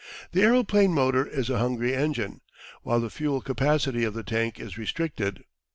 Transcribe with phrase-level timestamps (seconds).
[0.31, 2.41] The aeroplane motor is a hungry engine,
[2.81, 5.43] while the fuel capacity of the tank is restricted.